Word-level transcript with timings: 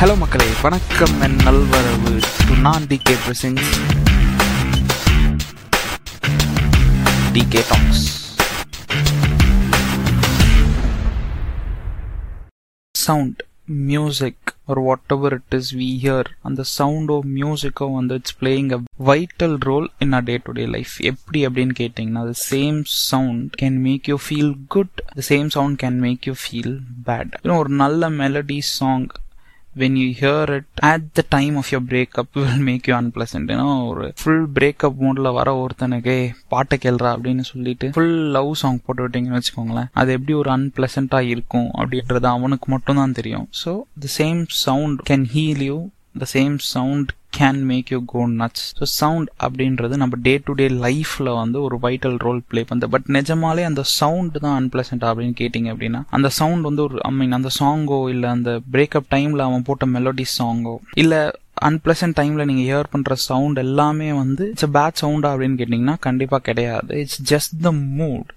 Hello 0.00 0.16
மக்களே. 0.16 0.46
வணக்கம் 0.62 1.20
என் 1.20 1.36
நல்வரவு. 1.36 2.12
நான் 2.60 2.86
டி 2.86 2.96
கே 2.96 3.14
பிரசிங். 3.26 3.56
Presence 3.56 3.70
DK 7.32 7.62
talks. 7.70 8.04
Sound 12.94 13.42
music 13.64 14.56
or 14.72 14.76
whatever 14.88 15.28
it 15.34 15.54
is 15.58 15.66
we 15.80 15.88
hear 16.04 16.24
அந்த 16.42 16.64
சவுண்டோ 16.78 17.18
மியூசிக்கோ 17.36 17.94
வந்து 17.94 18.14
it's 18.14 18.36
playing 18.40 18.72
a 18.72 18.80
vital 19.04 19.56
role 19.58 19.90
in 19.98 20.12
a 20.12 20.20
day 20.20 20.40
to 20.44 20.52
day 20.52 20.66
life 20.66 20.96
எப்படி 21.12 21.46
அப்படின்னு 21.46 21.74
கேட்டிங்கன்னா 21.78 22.24
the 22.30 22.36
same 22.50 22.82
sound 22.86 23.54
can 23.62 23.78
make 23.86 24.08
you 24.08 24.18
feel 24.28 24.54
good 24.68 25.00
same 25.30 25.46
sound 25.46 25.82
can 25.82 25.98
make 26.06 26.26
you 26.26 26.32
feel 26.44 26.78
bad 27.06 27.52
ஒரு 27.60 27.68
நல்ல 27.68 28.10
melody 28.10 28.58
song 28.58 29.08
when 29.80 29.94
you 30.00 30.08
hear 30.20 30.44
it 30.56 30.66
at 30.90 31.02
the 31.18 31.24
time 31.36 31.56
of 31.60 31.66
your 31.74 31.82
breakup 31.90 32.28
will 32.40 32.64
make 32.68 32.86
you 32.88 32.94
unpleasant 33.00 33.50
ஏன்னா 33.54 33.66
ஒரு 33.90 34.06
full 34.20 34.46
breakup 34.56 34.98
மூட்ல 35.04 35.32
வர 35.38 35.48
ஒருத்தனுக்கு 35.62 36.16
பாட்டை 36.54 36.78
கேள்றா 36.84 37.10
அப்படின்னு 37.16 37.44
சொல்லிட்டு 37.52 37.88
ஃபுல் 37.96 38.18
லவ் 38.36 38.50
சாங் 38.62 38.80
போட்டு 38.86 39.02
விட்டீங்கன்னு 39.04 39.40
வச்சுக்கோங்களேன். 39.40 39.90
அது 40.00 40.12
எப்படி 40.16 40.34
ஒரு 40.42 40.50
அன்பிளசண்டா 40.56 41.20
இருக்கும் 41.34 41.70
அப்படின்றது 41.80 42.28
அவனுக்கு 42.36 42.68
மட்டும் 42.74 43.00
தான் 43.02 43.16
தெரியும். 43.18 43.46
So 43.62 43.72
the 44.04 44.08
same 44.18 44.42
sound 44.64 45.00
can 45.10 45.26
heal 45.34 45.64
you 45.70 45.78
the 46.22 46.28
same 46.36 46.56
sound 46.74 47.10
can 47.32 47.60
make 47.62 47.90
you 47.90 47.98
go 48.06 48.28
nuts 48.28 48.64
so 48.78 48.82
sound 48.82 49.28
அப்படின்றது 49.42 49.96
நம்ம 49.96 50.18
டே 50.22 50.40
டு 50.44 50.52
டே 50.52 50.68
லைஃப்ல 50.68 51.34
வந்து 51.34 51.62
ஒரு 51.62 51.78
வைட்டல் 51.82 52.16
ரோல் 52.18 52.40
ப்ளே 52.48 52.64
பண்ணுது 52.68 52.84
பட் 52.84 53.08
நிஜமாலே 53.08 53.64
அந்த 53.64 53.82
சவுண்ட் 53.84 54.38
தான் 54.38 54.56
அன்பிளசன்ட் 54.60 55.04
அப்படின்னு 55.08 55.36
கேட்டிங்க 55.38 55.72
அப்படின்னா 55.74 56.02
அந்த 56.10 56.28
சவுண்ட் 56.28 56.62
வந்து 56.62 56.82
ஒரு 56.82 56.98
ஐ 57.02 57.12
மீன் 57.12 57.32
அந்த 57.32 57.48
சாங்கோ 57.60 58.08
இல்லை 58.08 58.30
அந்த 58.30 58.60
பிரேக்கப் 58.72 59.10
டைம்ல 59.10 59.38
அவன் 59.38 59.62
போட்ட 59.62 59.86
மெலோடி 59.86 60.24
சாங்கோ 60.38 60.76
இல்லை 60.94 61.20
அன்பிளசன்ட் 61.60 62.18
டைம்ல 62.20 62.44
நீங்க 62.44 62.64
ஹியர் 62.68 62.90
பண்ற 62.90 63.14
சவுண்ட் 63.14 63.58
எல்லாமே 63.58 64.12
வந்து 64.12 64.48
இட்ஸ் 64.48 64.66
பேட் 64.66 65.00
சவுண்டா 65.00 65.30
அப்படின்னு 65.34 65.60
கேட்டீங்கன்னா 65.60 65.96
கண்டிப்பா 66.00 66.38
கிடையாது. 66.38 66.98
It's 67.00 67.22
just 67.34 67.62
the 67.62 67.72
mood 67.72 68.28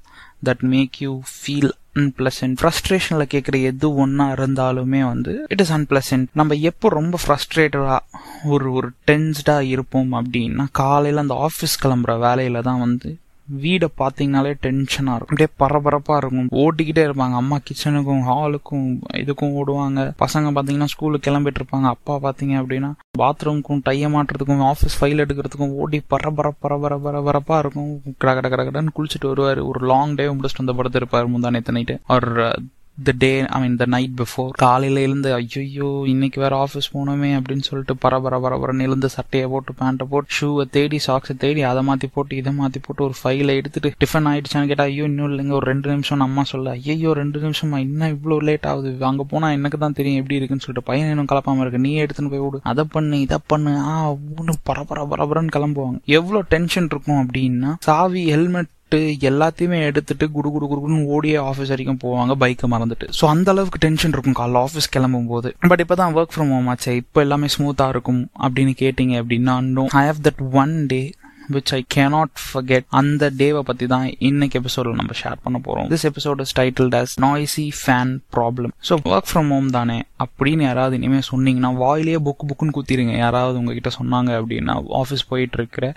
that 0.44 0.66
make 0.72 0.98
you 1.02 1.12
feel 1.34 1.72
unpleasant 1.98 2.58
ஃப்ரஸ்ட்ரேஷன்ல 2.60 3.24
கேட்குற 3.32 3.56
எது 3.64 3.88
ஒன்றா 3.96 4.28
இருந்தாலுமே 4.36 5.02
வந்து 5.06 5.34
இட் 5.48 5.62
இஸ் 5.62 5.74
அன்பிளசன்ட் 5.78 6.28
நம்ம 6.34 6.58
எப்போ 6.64 6.90
ரொம்ப 6.90 7.18
ஃப்ரஸ்ட்ரேட்டடாக 7.24 8.22
ஒரு 8.50 8.68
ஒரு 8.72 8.90
டென்ஸ்டாக 9.08 9.68
இருப்போம் 9.68 10.14
அப்படின்னா 10.14 10.66
காலையில் 10.82 11.24
அந்த 11.24 11.38
ஆஃபீஸ் 11.48 11.76
கிளம்புற 11.84 12.14
வேலையில் 12.20 12.60
தான் 12.62 12.80
வந்து 12.80 13.12
வீடை 13.60 13.88
பார்த்தீங்கனாலே 13.98 14.52
டென்ஷனாக 14.66 15.18
இருக்கும். 15.18 15.30
அப்படியே 15.30 15.48
பரபரப்பாக 15.58 16.28
இருக்கும். 16.28 16.50
ஓட்டிக்கிட்டே 16.64 17.04
இருப்பாங்க. 17.08 17.36
அம்மா 17.42 17.58
கிச்சனுக்கும் 17.58 18.24
ஹாலுக்கும் 18.30 18.88
இதுக்கும் 19.14 19.56
ஓடுவாங்க. 19.62 20.00
பசங்க 20.24 20.52
பார்த்தீங்கன்னா 20.58 20.84
ஸ்கூலுக்கு 20.84 21.32
கிளம்பிட்டு 21.32 21.62
இருப்பாங்க 21.62 21.90
அப்பா 21.96 22.16
பார்த்தீங்க 22.18 22.56
அப்படின்னா 22.62 22.92
பாத்ரூம்க்கும் 23.18 23.80
டைய 23.84 24.10
மாட்டுறதுக்கும் 24.10 24.66
ஆஃபீஸ் 24.72 24.98
ஃபைல் 25.00 25.24
எடுக்கிறதுக்கும் 25.24 25.74
ஓடி 25.84 26.02
பரபர 26.08 26.54
பரபர 26.60 26.98
பரபரப்பாக 26.98 27.60
இருக்கும். 27.60 28.02
கட 28.18 28.34
கட 28.34 28.50
கட 28.50 28.64
கடன்னு 28.64 28.96
குளிச்சுட்டு 28.98 29.28
வருவார். 29.28 29.60
ஒரு 29.60 29.86
லாங் 29.86 30.16
டே 30.16 30.28
முடிச்சுட்டு 30.28 30.64
வந்து 30.64 30.78
படுத்திருப்பார் 30.80 31.32
முந்தா 31.34 31.50
நேற்று 31.50 31.74
night 31.74 31.98
our 32.06 32.60
the 32.98 33.12
day 33.18 33.30
I 33.56 33.62
mean 33.62 33.78
the 33.82 33.86
night 33.86 34.16
before 34.20 34.50
காலையில் 34.62 34.98
எழுந்து 35.04 35.30
ஐயோ 35.34 35.88
இன்னைக்கு 36.06 36.40
வேற 36.42 36.54
ஆஃபீஸ் 36.66 36.90
போனோமே 36.96 37.30
அப்படின்னு 37.38 37.66
சொல்லிட்டு 37.68 37.94
பரபர 37.96 38.40
பரபரன்னு 38.40 38.86
எழுந்து 38.88 39.10
சட்டையை 39.10 39.48
போட்டு 39.48 39.72
பேண்ட்டை 39.80 40.06
போட்டு 40.12 40.36
ஷூவை 40.38 40.64
தேடி 40.76 41.00
சாக்ஸை 41.06 41.38
தேடி 41.44 41.62
அதை 41.62 41.82
மாத்தி 41.88 42.08
போட்டு 42.16 42.36
இதை 42.38 42.52
மாத்தி 42.60 42.80
போட்டு 42.86 43.04
ஒரு 43.08 43.16
ஃபைலை 43.22 43.54
எடுத்துட்டு 43.60 43.92
டிஃபன் 44.04 44.28
ஆயிடுச்சான்னு 44.32 44.70
கேட்டா 44.72 44.84
ஐயோ 44.84 45.04
இன்னும் 45.04 45.30
இல்லைங்க 45.32 45.56
ஒரு 45.60 45.68
ரெண்டு 45.72 45.90
நிமிஷம் 45.90 46.26
அம்மா 46.28 46.44
சொல்ல. 46.44 46.76
ஐயோ 46.90 47.14
ரெண்டு 47.22 47.40
நிமிஷமா 47.46 47.80
இன்னும் 47.86 48.12
இவ்வளோ 48.16 48.38
லேட் 48.50 48.68
ஆகுது. 48.72 48.92
அங்க 49.12 49.24
போனா 49.24 49.50
எனக்கு 49.52 49.80
தான் 49.86 49.98
தெரியும் 50.02 50.20
எப்படி 50.22 50.38
இருக்குன்னு 50.40 50.66
சொல்லிட்டு 50.66 50.90
பையன் 50.92 51.10
இன்னும் 51.10 51.32
கலப்பாம 51.32 51.66
இருக்கு 51.66 51.84
நீ 51.88 51.94
எடுத்துன்னு 52.04 52.34
போய் 52.36 52.44
விடு. 52.46 52.62
அதை 52.64 52.86
பண்ணு 52.92 53.22
இதை 53.22 53.40
பண்ணு. 53.54 53.74
ஆ 53.92 53.96
ஒன்று 54.12 54.56
பரபர 54.64 55.08
பரபரன்னு 55.14 55.56
கிளம்புவாங்க. 55.58 56.00
எவ்வளோ 56.20 56.42
டென்ஷன் 56.54 56.90
இருக்கும் 56.94 57.22
அப்படின்னா 57.24 57.74
சாவி 57.90 58.24
ஹெல்மெட் 58.36 58.72
எல்லாத்தையுமே 58.98 59.82
எடுத்துட்டு 59.82 60.32
குடு 60.32 60.52
குடு 60.52 60.68
குடுன்னு 60.74 61.06
ஓடியே 61.06 61.36
ஆஃபீஸ் 61.36 61.68
வரைக்கும் 61.68 62.00
போவாங்க. 62.04 62.34
பைக்கை 62.40 62.70
மறந்துட்டு. 62.72 63.08
ஸோ 63.22 63.26
அந்த 63.26 63.52
அளவுக்கு 63.52 63.78
டென்ஷன் 63.78 64.14
இருக்கும் 64.18 64.38
காலைல 64.40 64.58
ஆஃபீஸ் 64.58 64.92
கிளம்பும் 64.92 65.28
போது 65.28 65.56
பட் 65.68 65.86
இப்போதான் 65.88 66.16
ஒர்க் 66.18 66.34
ஃப்ரம் 66.36 66.54
ஹோம் 66.56 66.68
ஆச்சு. 66.68 66.96
இப்போ 66.96 67.22
எல்லாமே 67.22 67.48
ஸ்மூத்தாக 67.58 67.90
இருக்கும் 67.90 68.30
அப்படின்னு 68.40 68.74
கேட்டீங்க 68.84 69.24
அப்படின்னா 69.24 69.86
I 69.88 70.06
have 70.06 70.22
that 70.24 70.52
one 70.52 70.86
day 70.86 71.12
which 71.54 71.72
I 71.78 71.86
cannot 71.96 72.34
forget 72.46 72.86
அந்த 72.90 73.30
டேவை 73.38 73.60
பத்தி 73.60 73.86
தான் 73.94 74.06
இன்னைக்கு 74.30 74.60
எபிசோடில் 74.60 74.98
நம்ம 75.00 75.14
ஷேர் 75.22 75.40
பண்ண 75.44 75.62
போறோம். 75.68 75.88
This 75.94 76.06
episode 76.10 76.42
is 76.46 76.56
titled 76.60 76.96
as 77.02 77.14
noisy 77.22 77.66
fan 77.82 78.14
problem 78.36 78.74
so 78.90 78.96
work 79.14 79.30
from 79.32 79.52
home 79.56 79.70
தானே. 79.70 79.98
அப்படின்னு 80.24 80.62
யாராவது 80.62 80.96
இனிமேல் 80.96 81.28
சொன்னீங்கன்னா 81.32 81.72
வாயிலேயே 81.84 82.20
புக்கு 82.28 82.48
புக்குன்னு 82.52 82.76
குத்திருங்க. 82.78 83.16
யாராவது 83.18 83.58
உங்ககிட்ட 83.58 83.92
சொன்னாங்க 84.00 84.32
அப்படின்னா 84.42 84.76
ஆஃபீஸ் 85.02 85.28
போயிட்டு 85.30 85.58
இருக்கிற 85.58 85.94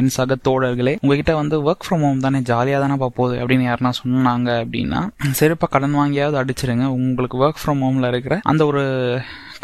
என் 0.00 0.08
சக 0.08 0.36
தோழர்களே 0.48 0.96
உங்ககிட்ட 1.00 1.34
வந்து 1.34 1.56
ஒர்க் 1.70 1.84
ஃப்ரம் 1.88 2.04
ஹோம் 2.06 2.20
தானே 2.20 2.40
ஜாலியாக 2.40 2.86
தானே 2.86 2.96
போகுது 3.18 3.36
அப்படின்னு 3.42 3.66
யாருனா 3.70 3.92
சொன்னாங்க 4.02 4.48
அப்படின்னா 4.62 5.02
சிறப்பாக 5.30 5.78
கடன் 5.78 5.96
வாங்கியாவது 5.96 6.38
அடிச்சிருங்க. 6.42 6.86
உங்களுக்கு 6.98 7.38
ஒர்க் 7.44 7.60
ஃப்ரம் 7.64 7.82
ஹோமில் 7.86 8.08
இருக்கிற 8.08 8.40
அந்த 8.42 8.66
ஒரு 8.66 8.84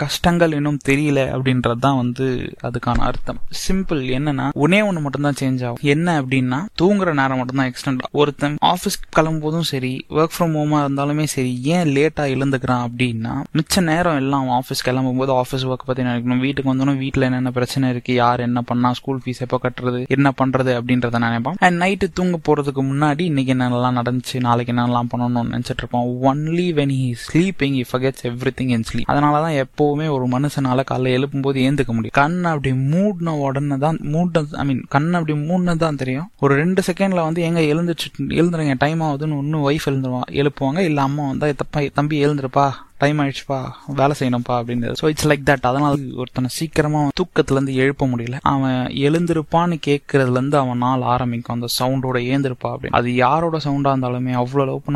கஷ்டங்கள் 0.02 0.56
இன்னும் 0.58 0.80
தெரியல 0.88 1.20
அப்படின்றது 1.34 1.82
தான் 1.86 1.98
வந்து 2.02 2.26
அதுக்கான 2.68 3.04
அர்த்தம். 3.08 3.40
சிம்பிள் 3.64 4.02
என்னன்னா 4.18 4.48
ஒன்னே 4.64 4.80
ஒன்று 4.88 5.04
மட்டும்தான் 5.04 5.38
சேஞ்ச் 5.42 5.64
ஆகும். 5.66 5.82
என்ன 5.94 6.20
அப்படின்னா 6.22 6.60
தூங்குற 6.82 7.14
நேரம் 7.20 7.38
மட்டும் 7.40 7.60
தான் 7.60 7.70
எக்ஸ்டெண்ட் 7.72 8.04
ஒருத்தன் 8.10 8.56
ஆஃபீஸ் 8.72 9.00
கிளம்பும் 9.10 9.68
சரி 9.70 10.04
ஒர்க் 10.18 10.34
ஃப்ரம் 10.36 10.54
ஹோமா 10.58 10.78
இருந்தாலுமே 10.84 11.24
சரி 11.34 11.52
ஏன் 11.74 11.90
லேட்டா 11.96 12.24
எழுந்துக்கிறான் 12.34 12.84
அப்படின்னா 12.86 13.32
மிச்ச 13.58 13.82
நேரம் 13.82 14.16
எல்லாம் 14.16 14.48
ஆஃபீஸ் 14.58 14.84
கிளம்பும் 14.88 15.20
போது 15.22 15.32
ஆஃபீஸ் 15.32 15.64
ஒர்க் 15.70 15.86
பத்தி 15.86 16.02
நினைக்கணும். 16.02 16.42
வீட்டுக்கு 16.44 16.72
வந்தோம் 16.72 17.00
வீட்டுல 17.02 17.22
என்னென்ன 17.22 17.50
பிரச்சனை 17.50 17.90
இருக்கு 17.90 18.14
யார் 18.14 18.40
என்ன 18.40 18.60
பண்ணா 18.60 18.92
ஸ்கூல் 18.92 19.20
ஃபீஸ் 19.24 19.40
எப்போ 19.40 19.60
கட்டுறது 19.64 20.00
என்ன 20.08 20.32
பண்றது 20.40 20.72
அப்படின்றத 20.78 21.18
நினைப்பான். 21.18 21.56
அண்ட் 21.58 21.82
நைட்டு 21.82 22.08
தூங்க 22.12 22.38
போறதுக்கு 22.48 22.82
முன்னாடி 22.90 23.20
இன்னைக்கு 23.20 23.54
என்னென்னலாம் 23.54 23.98
நடந்துச்சு 24.00 24.40
நாளைக்கு 24.40 24.72
என்னென்னலாம் 24.72 25.10
பண்ணணும்னு 25.12 25.52
நினைச்சிட்டு 25.54 25.82
இருப்பான். 25.84 26.08
Only 26.30 26.68
when 26.78 26.94
he 26.98 27.12
sleeping 27.26 27.76
if 27.82 27.94
he gets 27.98 28.26
everything 28.60 28.72
in 28.76 28.86
sleep 28.92 29.10
அதனாலதான் 29.12 29.56
எப்போ 29.64 29.91
எப்பவுமே 29.92 30.06
ஒரு 30.16 30.26
மனுஷனால 30.34 30.80
காலைல 30.90 31.14
எழுப்பும்போது 31.16 31.58
ஏந்துக்க 31.68 31.92
முடியும். 31.96 32.16
கண் 32.20 32.38
அப்படி 32.50 32.70
மூடின 32.92 33.34
உடனே 33.46 33.76
தான் 33.84 33.98
மூட 34.12 34.42
ஐ 34.62 34.64
மீன் 34.68 34.82
கண் 34.94 35.08
அப்படி 35.18 35.34
மூடினது 35.48 35.82
தான் 35.84 36.00
தெரியும். 36.02 36.28
ஒரு 36.44 36.54
ரெண்டு 36.62 36.80
செகண்ட்ல 36.88 37.26
வந்து 37.26 37.42
எங்க 37.48 37.60
எழுந்துச்சு 37.72 38.08
எழுந்துருங்க 38.40 38.76
டைம் 38.84 39.02
ஆகுதுன்னு 39.08 39.38
ஒன்னும் 39.42 39.66
ஒய்ஃப் 39.68 39.88
எழுந்துருவா 39.90 40.22
எழுப்புவாங்க. 40.42 40.80
இல்ல 40.90 41.02
அம்மா 41.08 41.26
வந்தா 41.30 41.52
தப்பா 41.62 41.82
தம்பி 41.98 42.18
எழுந்துருப்பா 42.26 42.66
டைம் 43.02 43.20
ஆயிடுச்சுப்பா 43.22 43.60
வேலை 44.00 44.14
செய்யணும்ப்பா 44.18 44.56
அப்படின்றது 44.60 44.98
ஸோ 45.00 45.06
இட்ஸ் 45.12 45.28
லைக் 45.30 45.46
தட் 45.48 45.68
அதனால 45.70 45.94
ஒருத்தனை 46.22 46.50
சீக்கிரமா 46.58 47.00
தூக்கத்துல 47.20 47.58
இருந்து 47.58 47.74
எழுப்ப 47.84 48.06
முடியல. 48.12 48.36
அவன் 48.52 48.78
எழுந்திருப்பான்னு 49.06 49.78
கேட்கறதுல 49.88 50.38
இருந்து 50.40 50.58
அவன் 50.60 50.84
நாள் 50.86 51.08
ஆரம்பிக்கும். 51.14 51.56
அந்த 51.56 51.70
சவுண்டோட 51.78 52.20
ஏந்திருப்பா 52.34 52.70
அப்படின்னு 52.74 52.98
அது 53.00 53.10
யாரோட 53.24 53.58
சவுண்டா 53.66 53.92
இருந்தாலுமே 53.94 54.34
அவ்வளவு 54.42 54.68
லவ் 54.70 54.86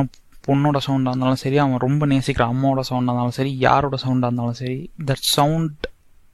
பொண்ணோட 0.47 0.79
சவுண்டாக 0.87 1.13
இருந்தாலும் 1.13 1.37
சரி 1.37 1.59
அவன் 1.59 1.79
ரொம்ப 1.79 2.07
நேசிக்கிற 2.07 2.45
அம்மாவோட 2.47 2.83
சவுண்டாக 2.89 3.11
இருந்தாலும் 3.11 3.31
சரி 3.31 3.53
யாரோட 3.59 3.97
சவுண்டாக 4.05 4.31
இருந்தாலும் 4.31 4.59
சரி 4.63 4.79
தட் 5.07 5.27
சவுண்ட் 5.37 5.87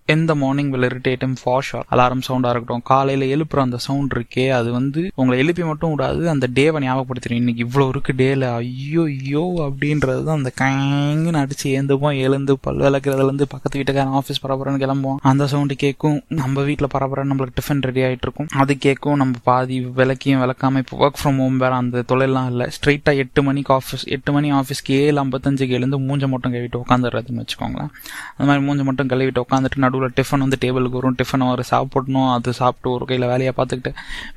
எந்த 0.08 0.32
morning 0.40 0.70
will 0.74 0.86
irritate 0.88 1.24
him 1.26 1.36
for 1.40 1.64
sure 1.66 1.84
alarm 1.94 2.22
சவுண்டாக 2.26 2.52
இருக்கட்டும். 2.52 2.82
காலையில் 2.90 3.24
எழுப்புற 3.34 3.58
அந்த 3.66 3.78
சவுண்ட் 3.84 4.14
இருக்கே 4.16 4.44
அது 4.56 4.68
வந்து 4.76 5.00
உங்களை 5.20 5.36
எழுப்பி 5.42 5.62
மட்டும் 5.68 5.92
விடாது 5.94 6.22
அந்த 6.32 6.46
டேவை 6.56 6.78
ஞாபகப்படுத்துறீங்க 6.84 7.42
இன்னைக்கு 7.42 7.62
இவ்வளோ 7.66 7.86
இருக்கு 7.92 8.12
டேல 8.20 8.48
ஐயோ 8.62 9.02
ஐயோ 9.12 9.44
அப்படின்றது 9.66 10.22
தான் 10.28 10.38
அந்த 10.40 10.52
கைங்குன்னு 10.62 11.42
அடிச்சு 11.42 11.66
ஏந்துப்போம் 11.78 12.16
எழுந்து 12.26 12.56
பல் 12.64 12.82
விளக்குறதுலேருந்து 12.86 13.48
பக்கத்து 13.54 13.78
வீட்டுக்காரன் 13.80 14.16
ஆஃபீஸ் 14.20 14.42
பரபரன்னு 14.44 14.82
கிளம்புவோம் 14.84 15.20
அந்த 15.32 15.46
சவுண்டு 15.52 15.76
கேட்கும். 15.84 16.18
நம்ம 16.40 16.64
வீட்டில் 16.68 16.90
பரபரன்னு 16.96 17.32
நம்மளுக்கு 17.32 17.56
டிஃபன் 17.60 17.84
ரெடி 17.88 18.04
ஆகிட்டு 18.08 18.26
இருக்கும். 18.28 18.50
அது 18.62 18.76
கேட்கும். 18.86 19.18
நம்ம 19.22 19.40
பாதி 19.50 19.78
விளக்கியும் 20.00 20.42
விளக்காம 20.44 20.82
இப்போ 20.84 20.96
ஒர்க் 21.04 21.20
ஃப்ரம் 21.22 21.40
ஹோம் 21.44 21.58
வேற 21.64 21.72
அந்த 21.82 22.04
தொழிலாம் 22.12 22.50
இல்லை. 22.52 22.68
ஸ்ட்ரெயிட்டாக 22.78 23.24
எட்டு 23.24 23.42
மணிக்கு 23.50 23.74
ஆஃபீஸ் 23.78 24.06
எட்டு 24.16 24.32
மணி 24.36 24.50
ஆஃபீஸ்க்கு 24.60 24.98
ஏழு 25.06 25.16
ஐம்பத்தஞ்சுக்கு 25.24 25.78
எழுந்து 25.80 26.02
மூஞ்ச 26.08 26.32
மட்டும் 26.34 26.54
கழுவிட்டு 26.56 26.82
உட்காந்துடுறதுன்னு 26.84 27.44
வச்சுக்கோங்களேன். 27.44 27.92
அந்த 28.36 28.46
மாதிரி 28.50 28.66
மூஞ்ச 28.68 28.82
மட்டும் 28.90 29.10
கழுவிட்டு 29.14 29.44
உட்காந்துட்டு 29.46 29.90
நடுவில் 29.92 30.14
டிஃபன் 30.18 30.42
வந்து 30.44 30.58
டேபிளுக்கு 30.64 30.98
வரும். 30.98 31.16
டிஃபன் 31.20 31.44
அவர் 31.46 31.62
சாப்பிடணும். 31.72 32.28
அது 32.34 32.50
சாப்பிட்டு 32.60 32.88
ஒரு 32.96 33.04
கையில் 33.08 33.26
வேலையை 33.32 33.52
பார்த்துக்கிட்டு 33.56 33.90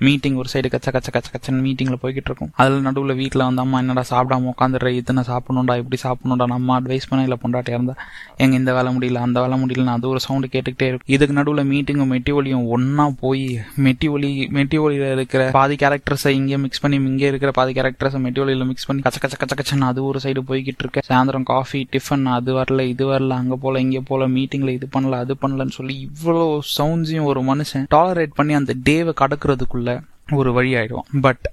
மீட்டிங் 0.05 0.37
ஒரு 0.41 0.49
சைடு 0.53 0.67
கச்ச 0.73 0.91
கச்ச 0.95 1.09
கச்ச 1.15 1.29
கச்சன் 1.35 1.61
மீட்டிங்கில் 1.65 1.99
போய்கிட்டு 2.03 2.29
இருக்கும். 2.31 2.51
அதில் 2.61 2.85
நடுவில் 2.87 3.15
வீட்டில் 3.21 3.43
வந்து 3.47 3.61
அம்மா 3.63 3.77
என்னடா 3.83 4.03
சாப்பிடாம 4.11 4.49
உட்காந்துடுற? 4.53 4.89
இத்தனை 5.01 5.23
சாப்பிடணும்டா 5.31 5.75
இப்படி 5.81 5.99
சாப்பிடணும்டா. 6.05 6.47
நம்ம 6.55 6.77
அட்வைஸ் 6.79 7.07
பண்ண 7.09 7.27
இல்லை 7.27 7.37
பொண்டாட்டியாக 7.43 7.79
இருந்தா. 7.79 7.95
எங்கள் 8.43 8.59
இந்த 8.61 8.73
வேலை 8.77 8.91
முடியல 8.95 9.21
அந்த 9.27 9.37
வேலை 9.45 9.57
முடியல 9.63 9.95
அது 9.97 10.09
ஒரு 10.13 10.21
சவுண்டு 10.25 10.49
கேட்டுக்கிட்டே 10.55 10.89
இருக்கும். 10.91 11.11
இதுக்கு 11.15 11.37
நடுவில் 11.39 11.69
மீட்டிங்கும் 11.73 12.11
மெட்டி 12.15 12.33
ஒலியும் 12.39 12.65
ஒன்றா 12.75 13.07
போய் 13.23 13.45
மெட்டி 13.87 14.09
ஒலி 14.15 14.31
மெட்டி 14.57 14.79
ஒலியில் 14.85 15.07
இருக்கிற 15.17 15.43
பாதி 15.59 15.77
கேரக்டர்ஸை 15.83 16.33
இங்கே 16.39 16.57
மிக்ஸ் 16.65 16.81
பண்ணி 16.85 16.99
இங்கே 17.11 17.27
இருக்கிற 17.31 17.51
பாதி 17.59 17.73
கேரக்டர்ஸை 17.79 18.21
மெட்டி 18.25 18.41
ஒலியில் 18.45 18.67
மிக்ஸ் 18.71 18.87
பண்ணி 18.89 19.03
கச்ச 19.07 19.19
கச்ச 19.23 19.35
கச்ச 19.41 19.53
கச்சன் 19.59 19.87
அது 19.91 19.99
ஒரு 20.09 20.19
சைடு 20.25 20.41
போய்கிட்டு 20.49 20.83
இருக்கேன் 20.85 21.05
சாயந்தரம் 21.09 21.47
காஃபி 21.53 21.81
டிஃபன் 21.95 22.25
அது 22.37 22.51
வரல 22.59 22.83
இது 22.93 23.05
வரல 23.11 23.35
அங்கே 23.41 23.57
போல 23.63 23.81
இங்கே 23.85 24.01
போல 24.09 24.27
மீட்டிங்கில் 24.35 24.73
இது 24.77 24.87
பண்ணல 24.95 25.19
அது 25.23 25.33
பண்ணலன்னு 25.45 25.77
சொல்லி 25.77 26.09
இவ்வளோ 26.11 26.59
சவுண்ட்ஸையும் 26.77 27.23
ஒரு 27.23 27.41
மனுஷன் 27.41 27.85
டாலரேட் 27.95 28.35
பண்ணி 28.35 28.53
அந்த 28.53 28.73
டேவை 28.83 29.13
கடக்கிறதுக்குள்ள 29.21 30.01
ஒரு 30.31 30.53
வழி 30.53 30.73
ஆயிடுவான். 30.73 31.09
பட் 31.21 31.51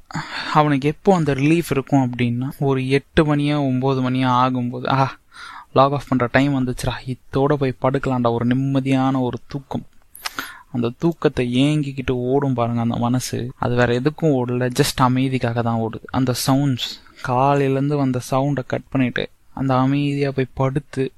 அவனுக்கு 0.54 0.88
எப்போ 0.88 1.14
அந்த 1.14 1.34
ரிலீஃப் 1.34 1.70
இருக்கும் 1.70 2.10
அப்படின்னா 2.10 2.50
ஒரு 2.58 2.88
எட்டு 2.88 3.36
மணியோ 3.36 3.58
ஒம்பது 3.70 4.00
மணியோ 4.08 4.30
ஆகும்போது 4.42 4.88
ஆ 4.92 5.16
லாக் 5.72 5.92
ஆஃப் 5.92 6.08
பண்ணுற 6.14 6.28
டைம் 6.30 6.54
வந்துச்சுரா 6.58 6.94
இதோட 7.06 7.54
போய் 7.54 7.80
படுக்கலாம்டா. 7.82 8.30
ஒரு 8.30 8.46
நிம்மதியான 8.46 9.20
ஒரு 9.20 9.38
தூக்கம். 9.46 9.86
அந்த 10.72 10.90
தூக்கத்தை 10.98 11.44
ஏங்கிக்கிட்டு 11.62 12.10
ஓடும் 12.10 12.54
பாருங்க 12.54 12.80
அந்த 12.80 12.96
மனசு. 12.96 13.50
அது 13.56 13.74
வேற 13.74 14.00
எதுக்கும் 14.00 14.34
ஓடல 14.38 14.70
ஜஸ்ட் 14.80 15.02
அமைதிக்காக 15.02 15.62
தான் 15.62 15.80
ஓடுது. 15.80 16.04
அந்த 16.10 16.34
சவுண்ட்ஸ் 16.46 16.90
காலையிலேருந்து 17.28 17.96
வந்த 17.96 18.20
சவுண்டை 18.30 18.62
கட் 18.66 18.88
பண்ணிட்டு 18.88 19.28
அந்த 19.54 19.76
அமைதியாக 19.76 20.34
போய் 20.36 20.54
படுத்து 20.54 21.12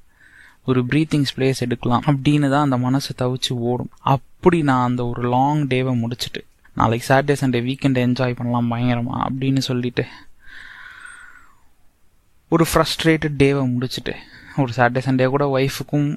ஒரு 0.66 0.80
ப்ரீத்திங் 0.84 1.24
ஸ்பேஸ் 1.30 1.58
எடுக்கலாம் 1.58 2.02
அப்படின்னு 2.06 2.48
தான் 2.50 2.70
அந்த 2.70 2.76
மனசை 2.86 3.12
தவிச்சு 3.22 3.52
ஓடும். 3.70 3.90
அப்படி 4.14 4.62
நான் 4.62 4.86
அந்த 4.88 5.06
ஒரு 5.06 5.22
லாங் 5.28 5.66
டேவை 5.66 5.94
முடிச்சுட்டு 6.02 6.42
நாளைக்கு 6.74 7.14
சாட்டர்டே 7.14 7.36
சண்டே 7.40 7.60
வீக்கெண்ட் 7.68 7.98
என்ஜாய் 8.04 8.38
பண்ணலாம் 8.38 8.70
பயங்கரமா 8.72 9.16
அப்படின்னு 9.26 9.58
சொல்லிட்டு 9.58 10.04
ஒரு 12.48 12.64
ஃப்ரஸ்ட்ரேட்டட் 12.72 13.36
டேவை 13.42 13.62
முடிச்சுட்டு 13.74 14.14
ஒரு 14.56 14.72
சாட்டர்டே 14.76 15.02
சண்டே 15.06 15.26
கூட 15.26 15.44
ஒய்ஃபுக்கும் 15.58 16.08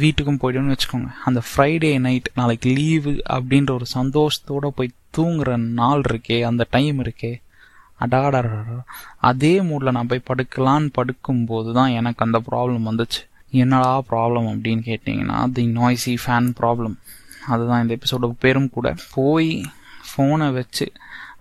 வீட்டுக்கும் 0.00 0.40
போய்டுன்னு 0.42 0.74
வச்சுக்கோங்க. 0.74 1.10
அந்த 1.24 1.40
ஃப்ரைடே 1.48 2.00
நைட் 2.00 2.28
நாளைக்கு 2.34 2.72
லீவு 2.72 3.22
அப்படின்ற 3.30 3.70
ஒரு 3.70 3.86
சந்தோஷத்தோடு 3.94 4.68
போய் 4.68 4.90
தூங்குற 5.16 5.56
நாள் 5.56 6.02
இருக்கே 6.10 6.42
அந்த 6.42 6.66
டைம் 6.70 7.04
இருக்கே 7.04 7.32
அடாடா 7.94 8.40
அதே 9.18 9.60
மூடில் 9.60 9.90
நான் 9.90 10.06
போய் 10.06 10.28
படுக்கலான்னு 10.30 10.88
படுக்கும்போது 10.98 11.72
தான் 11.72 11.90
எனக்கு 11.90 12.24
அந்த 12.24 12.42
ப்ராப்ளம் 12.50 12.88
வந்துச்சு. 12.90 13.20
என்னடா 13.52 14.02
ப்ராப்ளம் 14.10 14.48
அப்படின்னு 14.52 14.82
கேட்டிங்கன்னா 14.82 15.52
தி 15.52 15.66
நாய்ஸி 15.66 16.16
ஃபேன் 16.26 16.48
ப்ராப்ளம் 16.60 16.94
அதுதான் 17.46 17.82
இந்த 17.82 17.96
எபிசோட 17.96 18.32
பேரும் 18.38 18.70
கூட. 18.70 18.94
போய் 19.14 19.64
ஃபோனை 20.08 20.52
வச்சு 20.52 20.92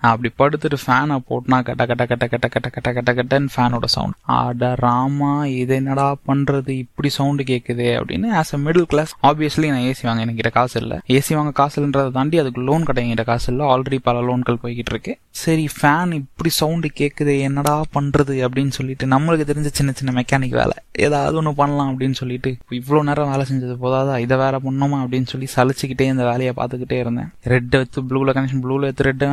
அப்படி 0.10 0.30
படுத்துட்டு 0.40 0.78
ஃபேனை 0.84 1.16
போட்டுனா 1.30 1.58
கட்ட 1.68 1.86
கட்ட 1.86 2.06
கட்ட 2.12 2.26
கட்ட 2.28 2.48
கட்ட 2.54 2.70
கட்ட 2.76 2.92
கட்ட 2.94 3.12
கட்டன்னு 3.18 3.54
ஃபேனோட 3.56 3.86
சவுண்ட் 3.96 4.16
ஆட 4.38 4.76
ராமா 4.86 5.32
இது 5.46 5.76
என்னடா 5.76 6.08
பண்றது? 6.30 6.72
இப்படி 6.84 7.10
சவுண்டு 7.10 7.44
கேட்குது 7.44 7.88
அப்படின்னு 8.00 8.28
as 8.40 8.54
a 8.58 8.60
middle 8.66 8.88
class 8.92 9.12
obviously 9.30 9.68
நான் 9.74 9.86
ஏசி 9.92 10.06
வாங்க 10.08 10.26
என்கிட்ட 10.26 10.50
காசு 10.50 10.76
இல்லை. 10.82 10.98
ஏசி 11.18 11.36
வாங்க 11.36 11.52
காசு 11.52 11.76
இல்லைன்றதை 11.80 12.12
தாண்டி 12.12 12.38
அதுக்கு 12.38 12.62
லோன் 12.62 12.84
கடை 12.84 13.04
என்கிட்ட 13.04 13.24
காசு 13.24 13.48
இல்லை. 13.52 13.66
ஆல்ரெடி 13.66 14.00
பல 14.04 14.22
லோன்கள் 14.22 14.62
போய்கிட்டு 14.64 14.94
இருக்கு. 14.96 15.14
சரி 15.44 15.66
ஃபேன் 15.76 16.12
இப்படி 16.12 16.50
சவுண்டு 16.50 16.88
கேட்குது 17.02 17.40
என்னடா 17.40 17.76
பண்றது 17.98 18.36
அப்படின்னு 18.48 18.74
சொல்லிட்டு 18.80 19.08
நம்மளுக்கு 19.08 19.46
தெரிஞ்ச 19.52 19.72
சின்ன 19.80 19.92
சின்ன 19.92 20.14
மெக்கானிக் 20.20 20.58
வேலை. 20.62 20.76
ஏதாவது 21.06 21.38
ஒன்று 21.38 21.54
பண்ணலாம் 21.56 21.92
அப்படின்னு 21.92 22.18
சொல்லிட்டு 22.22 22.50
இவ்வளோ 22.80 23.04
நேரம் 23.04 23.30
வேலை 23.32 23.46
செஞ்சது 23.52 23.76
போதாதா? 23.84 24.16
இதை 24.18 24.38
வேற 24.38 24.56
பண்ணோமா 24.66 24.98
அப்படின்னு 25.04 25.30
சொல்லி 25.34 25.48
சலிச்சுக்கிட்டே 25.56 26.08
இந்த 26.14 26.26
வேலையை 26.32 26.54
பார்த்துக்கிட்டே 26.58 27.00
இருந்தேன். 27.00 27.30
ரெட் 27.54 27.76
வச்சு 27.78 28.02
ப்ளூவில் 28.10 28.34
கனெக்ஷன் 28.38 28.64
ப்ளூவில் 28.66 28.88
எடுத்து 28.90 29.08
ரெட்டு 29.10 29.28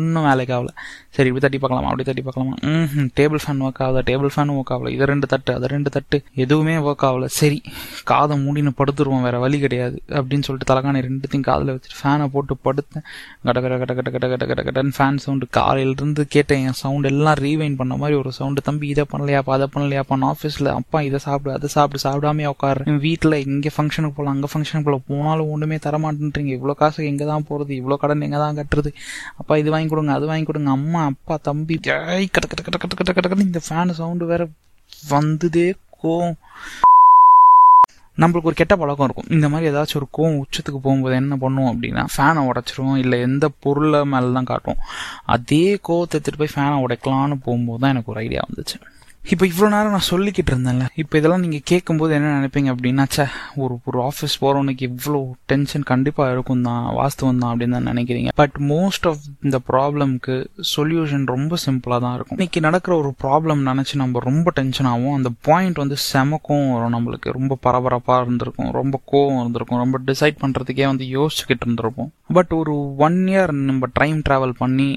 ஒன்றும் 0.00 0.26
வேலைக்கு 0.30 0.54
ஆகல. 0.58 0.72
சரி 1.16 1.28
இப்படி 1.30 1.42
தட்டி 1.44 1.58
பார்க்கலாமா? 1.62 1.88
அப்படி 1.92 2.04
தட்டி 2.08 2.22
பார்க்கலாமா? 2.26 2.54
ம் 2.70 3.08
டேபிள் 3.18 3.40
ஃபேன் 3.44 3.62
ஒர்க் 3.66 3.80
ஆகல 3.86 4.02
டேபிள் 4.10 4.30
ஃபேன் 4.34 4.52
ஒர்க் 4.56 4.72
ஆகல. 4.74 4.90
இதை 4.96 5.06
ரெண்டு 5.12 5.26
தட்டு 5.32 5.50
அதை 5.58 5.68
ரெண்டு 5.74 5.90
தட்டு. 5.96 6.18
எதுவுமே 6.44 6.74
ஒர்க் 6.88 7.04
ஆகல. 7.08 7.26
சரி 7.40 7.58
காதை 8.10 8.36
மூடின்னு 8.44 8.72
படுத்துருவோம் 8.80 9.24
வேற 9.28 9.38
வழி 9.44 9.58
கிடையாது 9.64 9.96
அப்படின்னு 10.18 10.46
சொல்லிட்டு 10.48 10.68
தலைக்காணி 10.70 11.02
ரெண்டுத்தையும் 11.08 11.46
காதில் 11.48 11.72
வச்சுட்டு 11.74 11.98
ஃபேனை 12.00 12.26
போட்டு 12.34 12.56
படுத்தேன். 12.66 13.04
கட 13.48 13.58
கட 13.64 13.74
கட 13.82 13.92
கட 13.98 14.10
கட 14.14 14.28
கட 14.32 14.46
கட 14.52 14.62
கடன்னு 14.68 14.96
ஃபேன் 14.98 15.20
சவுண்டு 15.24 15.48
காலையிலிருந்து 15.58 16.24
கேட்டேன். 16.36 16.64
என் 16.68 16.78
சவுண்ட் 16.82 17.08
எல்லாம் 17.12 17.38
ரீவைன் 17.46 17.76
பண்ண 17.80 17.96
மாதிரி 18.02 18.16
ஒரு 18.22 18.32
சவுண்டு 18.38 18.66
தம்பி 18.68 18.88
இதை 18.94 19.06
பண்ணலையாப்பா 19.12 19.54
அதை 19.58 19.68
பண்ணலையாப்பா 19.74 20.18
நான் 20.22 20.30
ஆஃபீஸில் 20.34 20.70
அப்பா 20.78 21.00
இதை 21.08 21.20
சாப்பிடு 21.26 21.54
அதை 21.58 21.70
சாப்பிடு 21.76 22.04
சாப்பிடாமே 22.06 22.46
உட்காரு. 22.54 22.82
வீட்டில் 23.06 23.36
இங்கே 23.46 23.72
ஃபங்க்ஷனுக்கு 23.76 24.16
போகலாம் 24.18 24.34
அங்கே 24.36 24.50
ஃபங்க்ஷனுக்கு 24.52 24.88
போகலாம் 24.88 25.06
போனாலும் 25.10 25.50
ஒன்றுமே 25.54 25.78
தரமாட்டேன்றீங்க. 25.86 26.52
இவ்வளோ 26.58 26.76
காசு 26.82 27.06
எங்கே 27.10 27.26
தான் 27.32 27.46
போகிறது 27.50 27.72
இவ்வளோ 27.80 27.96
கடன் 28.02 28.24
எங்கே 28.28 28.40
தான் 28.44 28.58
கட்டுறது? 28.60 28.92
அப்பா 29.40 29.56
இது 29.62 29.70
வாங்கி 29.74 29.89
கொடுங்க 29.90 30.12
அது 30.12 30.26
வாங்கி 30.26 30.44
கொடுங்க 30.44 30.70
அம்மா 30.70 31.02
அப்பா 31.04 31.36
தம்பி 31.48 31.76
ஜாய் 31.88 32.26
கட்ட 32.32 32.46
கட்ட 32.46 32.62
கட்ட 32.62 32.78
கட்ட 32.86 33.12
கட்ட 33.12 33.28
கட்ட 33.28 33.48
இந்த 33.48 33.62
ஃபேன் 33.68 33.98
சவுண்டு 34.00 34.26
வேற 34.26 34.44
வந்ததே 35.08 35.68
கோம் 36.02 36.34
நம்மளுக்கு 38.18 38.48
ஒரு 38.50 38.54
கெட்ட 38.54 38.74
பழக்கம் 38.76 39.06
இருக்கும். 39.06 39.28
இந்த 39.30 39.46
மாதிரி 39.48 39.66
ஏதாச்சும் 39.70 39.98
ஒரு 40.00 40.08
கோவம் 40.16 40.38
உச்சத்துக்கு 40.40 40.80
போகும்போது 40.86 41.14
என்ன 41.14 41.36
பண்ணுவோம் 41.36 41.70
அப்படின்னா 41.72 42.02
ஃபேனை 42.14 42.40
உடச்சிருவோம் 42.50 42.96
இல்லை 42.96 43.20
எந்த 43.20 43.48
பொருளை 43.64 44.00
மேலே 44.04 44.32
தான் 44.32 44.44
காட்டும் 44.44 44.80
அதே 45.34 45.62
கோவத்தை 45.88 46.16
எடுத்துட்டு 46.16 46.40
போய் 46.42 46.54
ஃபேனை 46.54 46.76
உடைக்கலான்னு 46.84 47.38
போகும்போது 47.46 47.80
தான் 47.80 47.90
எனக்கு 47.90 48.12
ஒரு 48.12 48.20
ஐடியா 48.20 48.42
வந்துச்சு. 48.48 48.76
இப்போ 49.22 49.44
இவ்வளோ 49.46 49.68
நேரம் 49.72 49.94
நான் 49.94 50.08
சொல்லிக்கிட்டு 50.10 50.50
இருந்தேன்ல. 50.52 50.84
இப்போ 51.02 51.14
இதெல்லாம் 51.18 51.42
நீங்கள் 51.44 51.64
கேட்கும்போது 51.70 52.12
என்ன 52.16 52.28
நினைப்பீங்க 52.36 52.68
அப்படின்னா 52.74 53.04
சே 53.16 53.24
ஒரு 53.62 53.74
ஒரு 53.88 53.98
ஆஃபீஸ் 54.06 54.34
போகிறவனுக்கு 54.42 54.84
இவ்வளோ 54.90 55.20
டென்ஷன் 55.50 55.84
கண்டிப்பாக 55.90 56.32
இருக்கும் 56.34 56.64
தான் 56.68 56.84
வாஸ்தவம் 56.98 57.40
தான் 57.42 57.50
அப்படின்னு 57.52 57.76
தான் 57.78 57.88
நினைக்கிறீங்க. 57.92 58.30
பட் 58.40 58.56
மோஸ்ட் 58.72 59.06
ஆஃப் 59.10 59.20
இந்த 59.46 59.58
ப்ராப்ளம்க்கு 59.70 60.36
சொல்யூஷன் 60.72 61.26
ரொம்ப 61.34 61.56
சிம்பிளாக 61.66 62.00
தான் 62.04 62.14
இருக்கும். 62.16 62.38
இன்னைக்கு 62.38 62.60
நடக்கிற 62.60 62.96
ஒரு 63.02 63.12
ப்ராப்ளம் 63.24 63.62
நினச்சி 63.70 63.96
நம்ம 64.02 64.22
ரொம்ப 64.28 64.52
டென்ஷன் 64.60 64.90
ஆகும் 64.92 65.16
அந்த 65.18 65.32
பாயிண்ட் 65.48 65.82
வந்து 65.84 65.98
செமக்கும் 66.12 66.66
வரும் 66.72 66.96
நம்மளுக்கு. 66.96 67.36
ரொம்ப 67.38 67.58
பரபரப்பாக 67.68 68.24
இருந்திருக்கும். 68.24 68.72
ரொம்ப 68.80 69.02
கோவம் 69.12 69.40
இருந்திருக்கும். 69.42 69.82
ரொம்ப 69.84 70.00
டிசைட் 70.10 70.42
பண்ணுறதுக்கே 70.44 70.86
வந்து 70.92 71.06
யோசிச்சுக்கிட்டு 71.18 71.66
இருந்திருப்போம். 71.68 72.10
பட் 72.38 72.52
ஒரு 72.62 72.74
ஒன் 73.08 73.20
இயர் 73.34 73.54
நம்ம 73.70 73.92
டைம் 73.92 74.20
ட்ராவல் 74.28 74.58
பண்ணி 74.64 74.90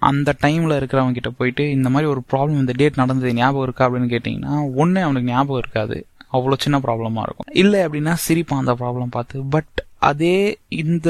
அந்த 0.00 0.34
டைமில் 0.42 0.76
இருக்கிறவங்க 0.78 1.12
கிட்ட 1.12 1.30
போயிட்டு 1.30 1.70
இந்த 1.70 1.88
மாதிரி 1.88 2.10
ஒரு 2.10 2.22
ப்ராப்ளம் 2.32 2.60
இந்த 2.62 2.72
டேட் 2.76 2.96
நடந்தது 2.96 3.34
ஞாபகம் 3.34 3.62
இருக்கா 3.62 3.84
அப்படின்னு 3.86 4.12
கேட்டிங்கன்னா 4.14 4.54
ஒன்று 4.74 5.02
அவனுக்கு 5.02 5.30
ஞாபகம் 5.30 5.58
இருக்காது. 5.58 5.98
அவ்வளோ 6.32 6.56
சின்ன 6.58 6.78
ப்ராப்ளமாக 6.78 7.26
இருக்கும். 7.26 7.50
இல்லை 7.52 7.80
அப்படின்னா 7.86 8.14
சிரிப்பான் 8.28 8.62
அந்த 8.62 8.74
ப்ராப்ளம் 8.74 9.14
பார்த்து. 9.16 9.42
பட் 9.54 9.76
அதே 10.08 10.36
இந்த 10.82 11.08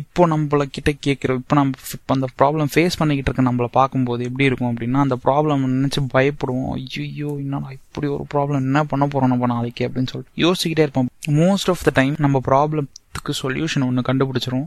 இப்போ 0.00 0.22
நம்மள 0.26 0.62
கிட்ட 0.76 0.90
கேட்குற 1.06 1.34
இப்போ 1.40 1.54
நம்ம 1.58 1.82
இப்போ 1.96 2.12
அந்த 2.14 2.28
ப்ராப்ளம் 2.40 2.70
ஃபேஸ் 2.74 2.98
பண்ணிக்கிட்டு 3.00 3.30
இருக்க 3.30 3.42
நம்மள 3.48 3.66
பார்க்கும்போது 3.78 4.24
எப்படி 4.28 4.44
இருக்கும் 4.48 4.70
அப்படின்னா 4.70 5.00
அந்த 5.04 5.16
ப்ராப்ளம் 5.26 5.66
நினச்சி 5.74 6.00
பயப்படுவோம். 6.14 6.72
ஐயோ 6.74 7.30
என்னடா 7.42 7.68
இப்படி 7.78 8.06
ஒரு 8.16 8.24
ப்ராப்ளம் 8.34 8.64
என்ன 8.68 8.82
பண்ண 8.84 9.06
போகிறோம் 9.06 9.32
நம்ம 9.34 9.50
நாளைக்கு 9.54 9.84
அப்படின்னு 9.88 10.12
சொல்லிட்டு 10.12 10.42
யோசிச்சுக்கிட்டே 10.44 10.86
இருப்போம். 10.86 11.10
மோஸ்ட் 11.42 11.70
ஆஃப் 11.74 11.84
த 11.88 11.92
டைம் 11.94 12.14
நம்ம 12.24 12.40
ப்ராப்ளத்துக்கு 12.48 13.32
சொல்யூஷன் 13.42 13.86
ஒன்று 13.88 14.08
கண்டுபிடிச்சிரும். 14.08 14.66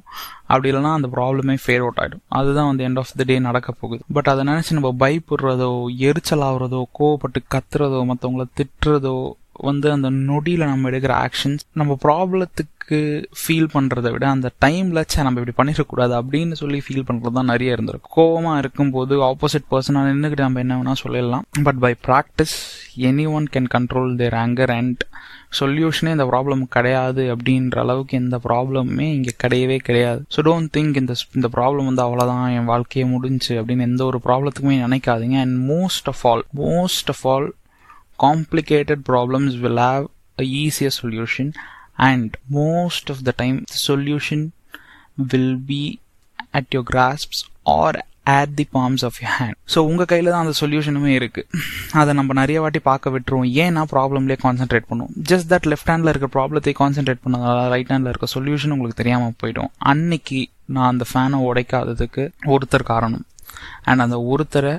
அப்படி 0.52 0.70
இல்லைனா 0.72 0.94
அந்த 1.00 1.10
ப்ராப்ளமே 1.18 1.58
ஃபேர் 1.66 1.84
அவுட் 1.84 2.02
ஆகிடும் 2.04 2.24
அதுதான் 2.40 2.70
வந்து 2.72 2.86
எண்ட் 2.88 3.02
ஆஃப் 3.04 3.14
த 3.22 3.24
டே 3.24 3.38
நடக்க 3.50 3.72
போகுது. 3.82 4.02
பட் 4.14 4.32
அதை 4.34 4.44
நினச்சி 4.52 4.78
நம்ம 4.80 4.94
பயப்படுறதோ 5.04 5.70
எரிச்சல் 6.10 6.46
ஆகுறதோ 6.50 6.82
கோவப்பட்டு 7.00 7.42
கத்துறதோ 7.56 8.02
மற்றவங்கள 8.12 8.46
திட்டுறதோ 8.62 9.16
வந்து 9.70 9.88
அந்த 9.92 10.10
நொடியில் 10.30 10.70
நம்ம 10.72 10.90
எடுக்கிற 10.90 11.14
ஆக்ஷன்ஸ் 11.28 11.66
நம்ம 11.82 11.98
ப்ராப்ளத்துக்கு 12.06 13.00
ஃபீல் 13.40 13.72
பண்ணுறதை 13.74 14.10
விட 14.14 14.26
அந்த 14.36 14.48
டைமில் 14.66 15.08
சே 15.14 15.24
நம்ம 15.26 15.42
இப்படி 15.42 15.56
பண்ணிடக்கூடாது 15.58 16.14
அப்படின்னு 16.20 16.56
சொல்லி 16.62 16.80
ஃபீல் 16.86 17.06
பண்ணுறது 17.10 17.38
தான் 17.40 17.52
நிறைய 17.54 17.76
இருந்திருக்கும் 17.76 18.14
கோவமாக 18.18 18.62
இருக்கும்போது 18.64 19.16
ஆப்போசிட் 19.32 19.70
பர்சனாக 19.74 20.12
நின்றுக்கிட்டு 20.12 20.48
நம்ம 20.48 20.64
என்ன 20.66 20.78
வேணால் 20.80 21.02
சொல்லிடலாம் 21.04 21.46
but 21.68 21.82
by 21.86 21.94
practice 22.08 22.56
any 23.10 23.28
one 23.38 23.48
can 23.56 23.70
control 23.76 24.16
their 24.16 24.38
anger 24.44 24.74
and 24.78 25.04
சொல்யூஷனே 25.60 26.12
இந்த 26.16 26.26
ப்ராப்ளம் 26.32 26.64
கிடையாது 26.70 27.24
அப்படின்ற 27.36 27.78
அளவுக்கு 27.84 28.18
எந்த 28.18 28.38
ப்ராப்ளமுமே 28.48 29.08
இங்கே 29.14 29.34
கிடையவே 29.44 29.78
கிடையாது. 29.88 30.22
ஸோ 30.36 30.42
டோன்ட் 30.48 30.72
திங்க் 30.78 31.00
இந்த 31.02 31.14
இந்த 31.38 31.48
ப்ராப்ளம் 31.58 31.88
வந்து 31.90 32.04
அவ்வளோதான் 32.08 32.44
என் 32.58 32.70
வாழ்க்கையே 32.74 33.06
முடிஞ்சு 33.06 33.54
அப்படின்னு 33.60 33.88
எந்த 33.92 34.04
ஒரு 34.06 34.20
ப்ராப்ளத்துக்குமே 34.28 34.78
நினைக்காதீங்க. 34.86 35.38
And 35.46 35.58
most 35.72 36.10
of 36.14 36.24
all 36.32 36.44
most 36.64 37.10
of 37.16 37.26
all 37.28 37.48
complicated 38.26 39.00
problems 39.12 39.54
will 39.64 39.80
have 39.88 40.06
a 40.44 40.48
easier 40.62 40.94
solution 41.02 41.48
and 42.10 42.30
most 42.60 43.06
of 43.14 43.18
the 43.28 43.34
time 43.42 43.58
the 43.74 43.82
solution 43.90 44.40
will 45.32 45.54
be 45.72 45.84
at 46.60 46.68
your 46.76 46.86
grasps 46.92 47.40
or 47.78 47.90
at 48.38 48.50
the 48.58 48.66
palms 48.76 49.02
of 49.08 49.16
your 49.22 49.34
so 49.74 49.80
உங்கள் 49.90 50.08
கையில் 50.12 50.30
தான் 50.32 50.44
அந்த 50.46 50.54
சொல்யூஷனுமே 50.60 51.12
இருக்குது 51.20 51.62
அதை 52.00 52.12
நம்ம 52.20 52.36
நிறைய 52.40 52.58
வாட்டி 52.64 52.80
பார்க்க 52.90 53.14
விட்டுருவோம். 53.16 53.48
ஏன்னா 53.64 53.82
ப்ராப்ளம்லேயே 53.94 54.38
கான்சென்ட்ரேட் 54.44 54.88
பண்ணுவோம். 54.90 55.14
ஜஸ்ட் 55.30 55.48
தட் 55.54 55.68
லெஃப்ட் 55.72 55.90
ஹேண்டில் 55.92 56.12
இருக்க 56.12 56.28
ப்ராப்ளத்தை 56.36 56.74
கான்சென்ட்ரேட் 56.82 57.24
பண்ணதால 57.26 57.64
ரைட் 57.74 57.92
ஹேண்டில் 57.94 58.12
இருக்க 58.14 58.28
சொல்யூஷன் 58.36 58.74
உங்களுக்கு 58.76 59.00
தெரியாமல் 59.02 59.36
போயிடும். 59.44 59.72
அன்னைக்கு 59.92 60.42
நான் 60.76 60.90
அந்த 60.94 61.06
ஃபேனை 61.12 61.40
உடைக்காததுக்கு 61.50 62.26
ஒருத்தர் 62.56 62.90
காரணம். 62.94 63.26
அண்ட் 63.90 64.04
அந்த 64.06 64.20
ஒருத்தரை 64.34 64.76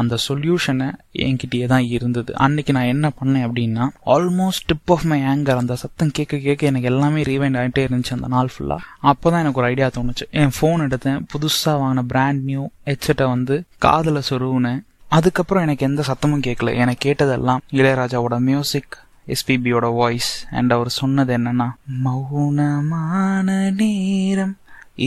அந்த 0.00 0.14
சொல்யூஷனை 0.26 0.88
என்கிட்டயே 1.26 1.66
தான் 1.72 1.86
இருந்தது. 1.96 2.30
அன்னைக்கு 2.44 2.72
நான் 2.76 2.90
என்ன 2.94 3.06
பண்ணேன் 3.20 3.46
அப்படின்னா 3.48 3.84
almost 4.14 4.66
tip 4.70 4.92
of 4.94 5.06
my 5.10 5.20
anger 5.32 5.62
அந்த 5.62 5.76
சத்தம் 5.82 6.14
கேட்க 6.18 6.42
கேட்க 6.46 6.70
எனக்கு 6.70 6.90
எல்லாமே 6.92 7.22
ரீவைண்ட் 7.30 7.58
ஆகிட்டே 7.62 7.84
இருந்துச்சு 7.88 8.14
அந்த 8.18 8.30
நாள் 8.34 8.52
ஃபுல்லாக 8.54 8.86
அப்போ 9.12 9.26
தான் 9.30 9.40
எனக்கு 9.40 9.60
ஒரு 9.60 9.70
ஐடியா 9.72 9.88
தோணுச்சு. 9.96 10.26
என் 10.42 10.54
ஃபோன் 10.58 10.84
எடுத்தேன் 10.86 11.20
புதுசாக 11.32 11.80
வாங்கின 11.82 12.06
பிராண்ட் 12.12 12.44
நியூ 12.50 12.64
ஹெட்செட்டை 12.86 13.28
வந்து 13.34 13.56
காதில் 13.86 14.26
சொருவுனேன் 14.30 14.80
அதுக்கப்புறம் 15.16 15.64
எனக்கு 15.66 15.86
எந்த 15.88 16.02
சத்தமும் 16.08 16.46
கேட்கல. 16.46 16.72
எனக்கு 16.82 17.02
கேட்டதெல்லாம் 17.08 17.62
இளையராஜாவோட 17.72 18.36
மியூசிக் 18.48 18.96
எஸ்பிபியோட 19.34 19.86
வாய்ஸ் 20.00 20.32
அண்ட் 20.58 20.72
அவர் 20.76 20.90
சொன்னது 21.00 21.32
என்னன்னா 21.38 21.68
மௌனமான 22.04 23.48
நேரம் 23.80 24.54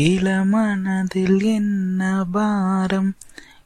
இளமனதில் 0.01 1.39
என்ன 1.53 2.01
பாரம்? 2.35 3.09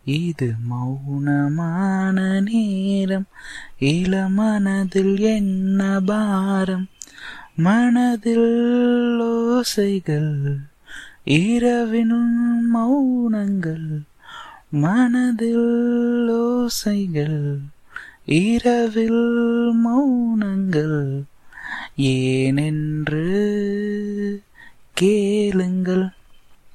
இது 0.05 0.53
மௌனமான 0.69 2.41
நேரம் 2.41 3.25
இளமனதில் 3.79 5.19
என்ன 5.19 6.00
பாரம்? 6.05 6.88
மனதில் 7.55 9.19
ஓசைகள் 9.19 10.57
இரவின் 11.24 12.13
மௌனங்கள் 12.75 14.01
மனதில் 14.69 16.29
ஓசைகள் 16.29 17.57
இரவில் 18.25 19.71
மௌனங்கள். 19.85 21.21
ஏனென்று 21.97 23.25
கேளுங்கள். 24.93 26.14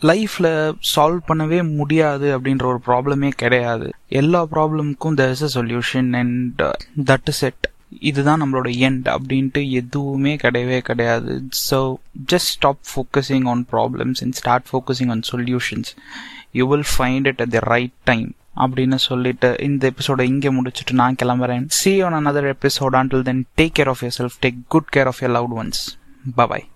லைஃப்ல 0.09 0.47
சால்வ் 0.95 1.27
பண்ணவே 1.29 1.59
முடியாது 1.79 2.27
அப்படின்ற 2.37 2.65
ஒரு 2.73 2.81
ப்ராப்ளமே 2.87 3.31
கிடையாது. 3.43 3.89
எல்லா 4.21 4.41
ப்ராப்ளமுக்கும் 4.55 5.19
there 5.21 5.35
is 5.37 5.45
a 5.49 5.51
solution 5.59 6.09
and 6.21 6.63
that 7.11 7.29
is 7.33 7.43
it 7.49 7.67
இதுதான் 8.09 8.41
நம்மளோட 8.43 8.69
எண்ட் 8.89 9.07
அப்படின்ட்டு 9.15 9.63
எதுவுமே 9.81 10.33
கிடையவே 10.43 10.79
கிடையாது. 10.89 11.33
So 11.69 11.79
just 12.33 12.53
stop 12.57 12.83
focusing 12.91 13.49
on 13.53 13.65
problems 13.73 14.23
and 14.27 14.37
start 14.41 14.69
focusing 14.71 15.13
on 15.17 15.25
solutions 15.33 15.91
you 16.61 16.67
will 16.73 16.89
find 16.95 17.29
it 17.33 17.43
at 17.47 17.55
the 17.57 17.63
right 17.75 17.97
time 18.13 18.29
அப்படின்னு 18.63 18.99
சொல்லிட்டு 19.09 19.49
இந்த 19.69 19.93
எபிசோட 19.93 20.21
இங்கே 20.33 20.51
முடிச்சுட்டு 20.57 20.95
நான் 21.03 21.21
கிளம்புறேன். 21.23 21.65
See 21.81 21.93
on 22.07 22.19
another 22.21 22.49
episode 22.57 22.97
until 23.01 23.27
then 23.31 23.43
take 23.61 23.75
care 23.79 23.91
of 23.95 24.03
yourself 24.21 24.39
take 24.47 24.59
good 24.75 24.91
care 24.97 25.11
of 25.13 25.23
your 25.25 25.35
loved 25.37 25.57
ones 25.63 25.83
bye bye 26.37 26.67